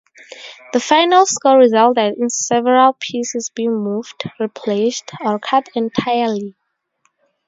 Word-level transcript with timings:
The 0.73 0.79
final 0.79 1.27
score 1.27 1.59
resulted 1.59 2.17
in 2.17 2.31
several 2.31 2.93
pieces 2.99 3.51
being 3.53 3.83
moved, 3.83 4.23
replaced, 4.39 5.11
or 5.23 5.37
cut 5.37 5.69
entirely. 5.75 6.55